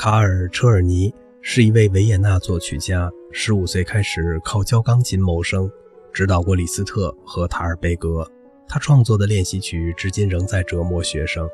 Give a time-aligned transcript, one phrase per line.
[0.00, 5.70] 卡尔·车尔尼是一位维也纳作曲家，十五岁开始靠教钢琴谋生，
[6.10, 8.26] 指导过李斯特和塔尔贝格。
[8.66, 11.46] 他创作的练习曲至今仍在折磨学生。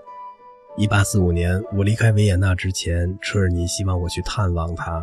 [0.76, 5.02] 一八四五年，我离开维也纳之前，车尔尼希望我去探望他。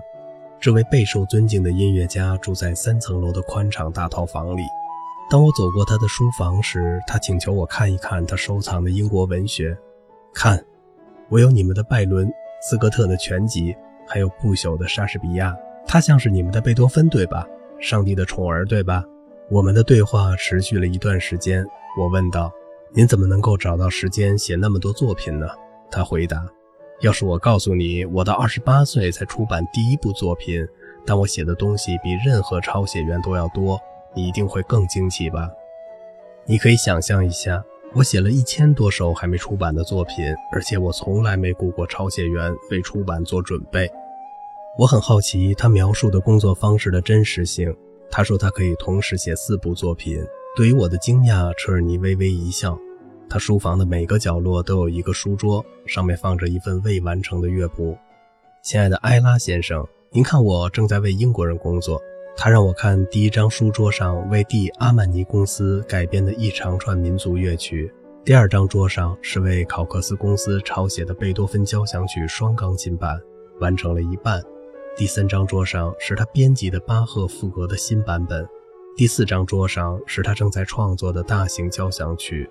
[0.62, 4.62] 这位备受尊敬的音乐家住在三层楼的宽敞大套房里。
[5.30, 9.78] 当我走过他的书房时，他请求我看一看他收藏的英国文学。
[10.34, 10.66] 看，
[11.28, 12.32] 我有你们的拜伦。
[12.66, 13.76] 斯科特的全集，
[14.08, 15.54] 还有不朽的莎士比亚，
[15.86, 17.46] 他像是你们的贝多芬，对吧？
[17.78, 19.04] 上帝的宠儿，对吧？
[19.50, 21.66] 我们的对话持续了一段时间。
[22.00, 22.50] 我问道
[22.96, 25.46] ：“您怎么能够找到时间写那么多作品呢？”
[25.92, 26.42] 他回答
[27.04, 30.66] ：“要是我告诉你，我到二十八岁才出版第一部作品，
[31.06, 33.78] 但我写的东西比任何抄写员都要多，
[34.16, 35.52] 你一定会更惊奇吧？
[36.46, 37.62] 你可以想象一下。”
[37.96, 43.88] 我写了一千多首还没出版的作品，而且我从来没雇过抄写员为出版做准备。
[44.80, 47.72] 我很好奇他描述的工作方式的真实性。
[48.10, 50.18] 他说他可以同时写四部作品。
[50.56, 52.78] 对于我的惊讶，车尔尼微微一笑。
[53.30, 57.96] 他书房的每个角落都有一个书桌，上面放着一份未完成的乐谱。
[58.64, 62.02] 亲爱的埃拉先生，您看，我正在为英国人工作。
[62.36, 67.94] 他让我看第一张书桌上为蒂阿曼尼公司改编的一长串民族乐曲，
[68.26, 73.22] 第二张桌上是为考克斯公司抄写的贝多芬交响曲双钢琴版，
[73.60, 74.42] 完成了一半；
[74.98, 78.44] 第三张桌上是他编辑的巴赫赋格的新版本；
[78.98, 82.50] 第四张桌上是他正在创作的大型交响曲。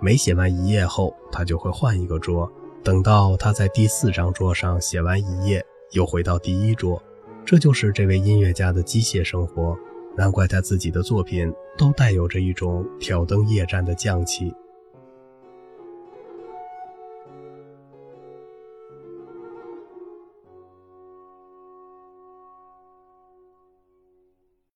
[0.00, 2.50] 每写完一页后，他就会换一个桌，
[2.82, 7.02] 等到他在第四张桌上写完一页，又回到第一桌。
[7.46, 9.76] 这就是这位音乐家的机械生活，
[10.16, 14.52] 难怪他自己的作品都带有着一种挑灯夜战的匠气。